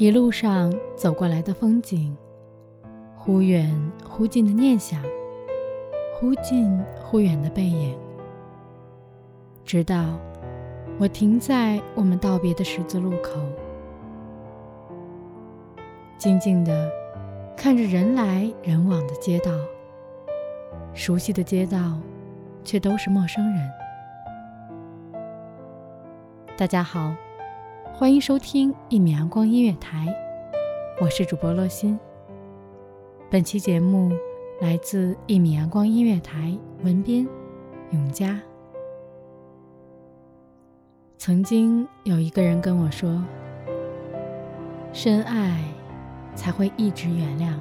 [0.00, 2.16] 一路上走过来的风景，
[3.18, 3.70] 忽远
[4.02, 4.98] 忽近的念想，
[6.14, 7.94] 忽近忽远的背影，
[9.62, 10.18] 直到
[10.98, 13.42] 我停在我们道别的十字路口，
[16.16, 16.90] 静静的
[17.54, 19.52] 看着人来人往的街道，
[20.94, 21.98] 熟悉的街道，
[22.64, 23.70] 却都是陌生人。
[26.56, 27.14] 大家好。
[27.92, 30.06] 欢迎收听一米阳光音乐台，
[31.00, 31.98] 我是主播乐心。
[33.28, 34.10] 本期节目
[34.58, 37.28] 来自一米阳光音乐台文编
[37.90, 38.40] 永嘉。
[41.18, 43.22] 曾经有一个人跟我说
[44.94, 45.62] ：“深爱
[46.34, 47.52] 才会一直原谅，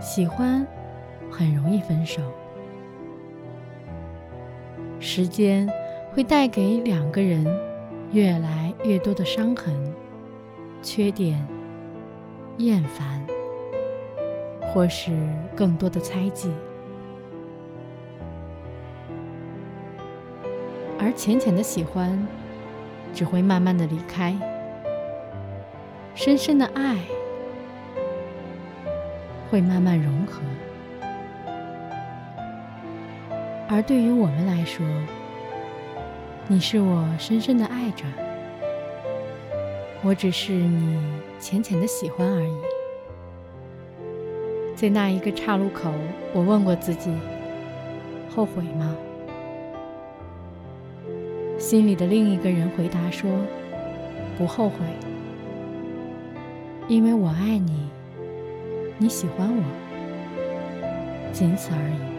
[0.00, 0.66] 喜欢
[1.30, 2.22] 很容易分手。
[4.98, 5.68] 时间
[6.12, 7.46] 会带给两个人。”
[8.10, 9.74] 越来越多的伤痕、
[10.82, 11.46] 缺点、
[12.56, 13.22] 厌烦，
[14.62, 15.12] 或是
[15.54, 16.50] 更多的猜忌，
[20.98, 22.26] 而浅浅的喜欢
[23.12, 24.34] 只会慢慢的离开，
[26.14, 26.96] 深深的爱
[29.50, 30.40] 会慢慢融合，
[33.68, 34.86] 而对于我们来说。
[36.50, 38.06] 你是我深深的爱着，
[40.02, 40.98] 我只是你
[41.38, 42.56] 浅浅的喜欢而已。
[44.74, 45.92] 在那一个岔路口，
[46.32, 47.12] 我问过自己：
[48.34, 48.96] 后悔吗？
[51.58, 53.30] 心里的另一个人回答说：
[54.38, 54.76] 不后悔，
[56.88, 57.90] 因为我爱你，
[58.96, 59.62] 你喜欢我，
[61.30, 62.17] 仅此而已。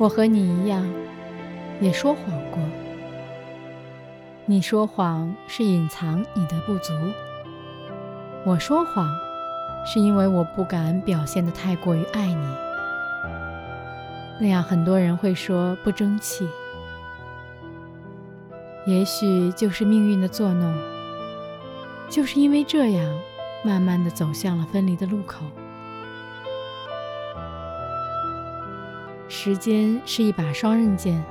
[0.00, 0.82] 我和你一样，
[1.78, 2.58] 也说谎过。
[4.46, 6.94] 你说谎是隐藏你的不足，
[8.46, 9.06] 我说谎
[9.84, 12.56] 是因为我不敢表现的太过于爱你。
[14.40, 16.48] 那样很多人会说不争气，
[18.86, 20.74] 也许就是命运的作弄。
[22.08, 23.20] 就是因为这样，
[23.62, 25.44] 慢慢的走向了分离的路口。
[29.32, 31.22] 时间是一把双刃剑，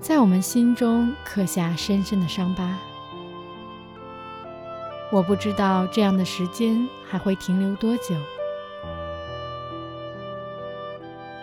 [0.00, 2.78] 在我们心中刻下深深的伤疤。
[5.12, 8.14] 我不知道这样的时间还会停留多久，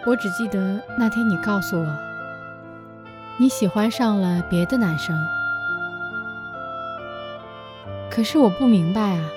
[0.08, 1.98] 我只记得那天你告诉我，
[3.38, 5.16] 你喜欢上了别的男生。
[8.10, 9.30] 可是我不明白啊，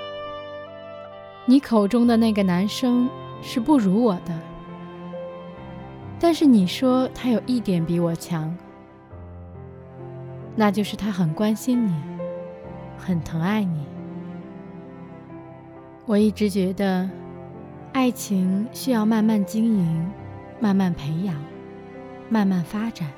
[1.45, 3.11] 你口中的那个男生
[3.43, 4.33] 是不如我的。
[6.23, 8.57] 但是你说他有一点比我强，
[10.55, 11.93] 那就是他很关心你，
[12.97, 13.85] 很疼爱你。
[16.07, 17.11] 我一直觉得，
[17.93, 20.13] 爱情需要慢慢经营，
[20.61, 21.35] 慢慢培养，
[22.29, 23.11] 慢慢发展。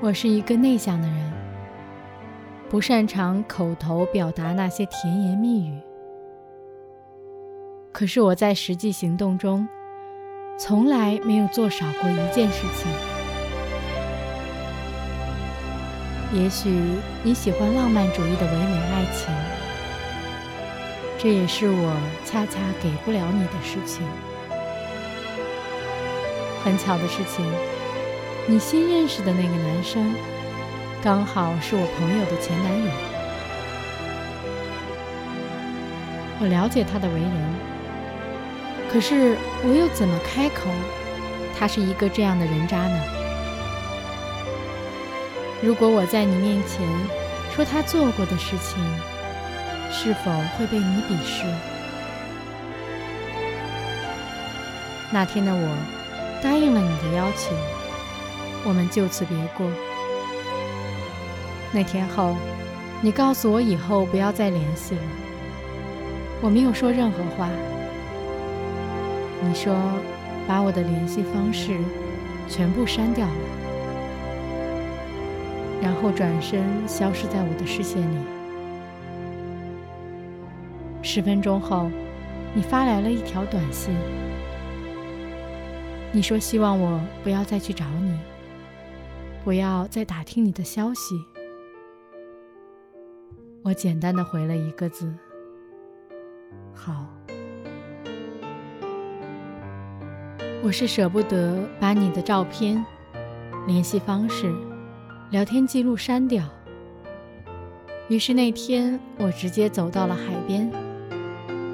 [0.00, 1.32] 我是一个内向的人，
[2.70, 5.76] 不擅长口头表达那些甜言蜜语，
[7.90, 9.66] 可是我在实际行动中。
[10.60, 12.90] 从来没有做少过一件事情。
[16.32, 16.68] 也许
[17.22, 19.32] 你喜欢浪漫主义的唯美爱情，
[21.16, 24.04] 这也是我恰恰给不了你的事情。
[26.64, 27.46] 很巧的事情，
[28.48, 30.12] 你新认识的那个男生，
[31.00, 32.90] 刚好是我朋友的前男友。
[36.40, 37.77] 我了解他的为人。
[38.90, 40.70] 可是我又怎么开口？
[41.58, 43.02] 他是一个这样的人渣呢？
[45.60, 46.86] 如果我在你面前
[47.54, 48.78] 说他做过的事情，
[49.90, 51.44] 是否会被你鄙视？
[55.10, 55.76] 那天的我
[56.42, 57.52] 答应了你的要求，
[58.64, 59.66] 我们就此别过。
[61.72, 62.36] 那天后，
[63.00, 65.02] 你告诉我以后不要再联系了。
[66.40, 67.48] 我没有说任何话。
[69.40, 69.74] 你说
[70.46, 71.78] 把我的联系方式
[72.48, 73.34] 全部删掉了，
[75.80, 78.18] 然后转身消失在我的视线里。
[81.02, 81.90] 十分钟后，
[82.54, 83.94] 你发来了一条短信。
[86.10, 88.18] 你说希望我不要再去找你，
[89.44, 91.14] 不要再打听你的消息。
[93.62, 95.14] 我简单的回了一个字：
[96.74, 97.17] 好。
[100.68, 102.84] 我是舍不得把你的照片、
[103.66, 104.54] 联系方式、
[105.30, 106.44] 聊天记录删掉，
[108.08, 110.70] 于是那天我直接走到了海边，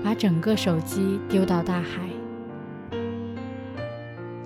[0.05, 2.08] 把整个手机丢到大海，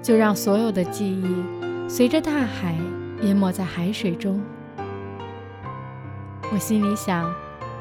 [0.00, 2.74] 就让所有的记忆随着大海
[3.20, 4.40] 淹没在海水中。
[6.50, 7.30] 我心里想，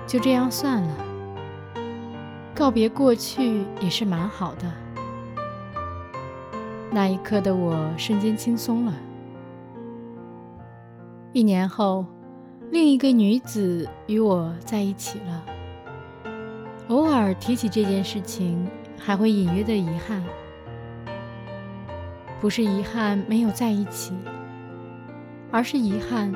[0.05, 0.97] 就这样算了，
[2.53, 4.69] 告别过去也是蛮好的。
[6.97, 8.93] 那一刻的我瞬间轻松了。
[11.31, 12.03] 一年后，
[12.71, 15.45] 另一个女子与我在一起了。
[16.87, 18.67] 偶尔提起这件事情，
[18.97, 20.23] 还会隐约的遗憾，
[22.41, 24.15] 不是遗憾没有在一起，
[25.51, 26.33] 而是遗憾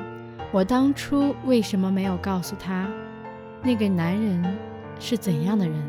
[0.52, 2.86] 我当初为什么没有告诉她，
[3.64, 4.56] 那个男人
[5.00, 5.82] 是怎样的人。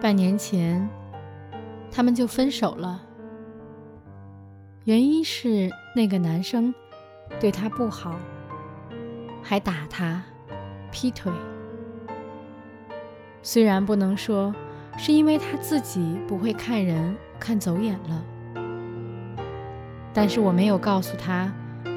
[0.00, 0.90] 半年前。
[1.94, 3.02] 他们就分手了，
[4.84, 6.74] 原因是那个男生
[7.38, 8.16] 对她不好，
[9.42, 10.22] 还打她，
[10.90, 11.30] 劈腿。
[13.42, 14.54] 虽然不能说
[14.96, 18.24] 是因为他自己不会看人看走眼了，
[20.14, 21.52] 但是我没有告诉他，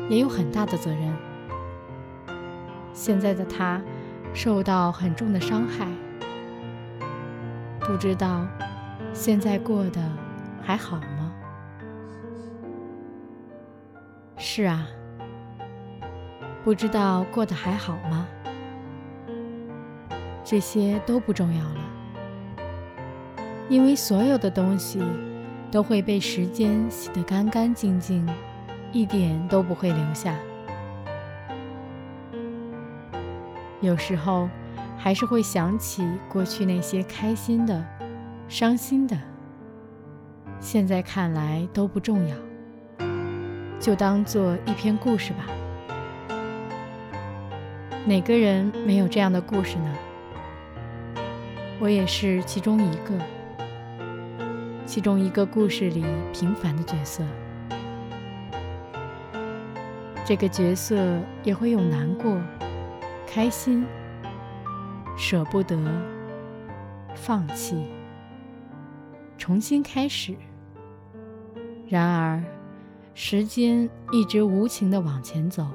[0.10, 1.16] 也有很大的责任。
[2.94, 3.82] 现在的他
[4.34, 5.88] 受到很重的伤害，
[7.80, 8.46] 不知道。
[9.16, 10.02] 现在过得
[10.62, 11.34] 还好吗？
[14.36, 14.86] 是啊，
[16.66, 18.28] 不知道过得还好吗？
[20.44, 21.80] 这些都不重要了，
[23.70, 25.02] 因为所有的东西
[25.72, 28.28] 都会被时间洗得干干净净，
[28.92, 30.36] 一点都不会留下。
[33.80, 34.50] 有时候
[34.98, 37.84] 还是会想起过去那些开心的。
[38.48, 39.18] 伤心的，
[40.60, 42.36] 现在看来都不重要，
[43.80, 45.46] 就当做一篇故事吧。
[48.06, 49.96] 哪个人没有这样的故事呢？
[51.80, 53.14] 我也是其中一个，
[54.86, 57.24] 其中一个故事里平凡的角色。
[60.24, 62.40] 这个角色也会有难过、
[63.28, 63.86] 开心、
[65.18, 65.78] 舍不得、
[67.16, 67.86] 放弃。
[69.46, 70.36] 重新开始。
[71.88, 72.44] 然而，
[73.14, 75.68] 时间一直无情的往前走，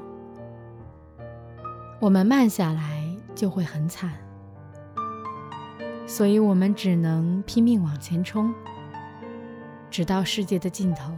[2.00, 4.10] 我们慢下来就会很惨。
[6.04, 8.52] 所以我们只能拼命往前冲，
[9.88, 11.12] 直到世界的尽头。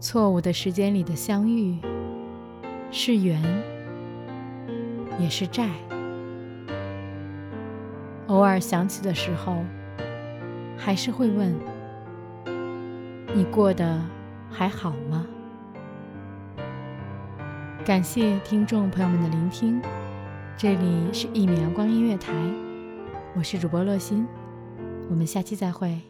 [0.00, 1.78] 错误的时间里的相遇，
[2.90, 3.40] 是缘，
[5.20, 5.70] 也是债。
[8.30, 9.56] 偶尔想起的时候，
[10.78, 11.52] 还是会问
[13.34, 14.00] ：“你过得
[14.48, 15.26] 还好吗？”
[17.84, 19.82] 感谢听众朋友们的聆听，
[20.56, 22.32] 这里是一米阳光音乐台，
[23.34, 24.24] 我是主播洛心，
[25.10, 26.09] 我们下期再会。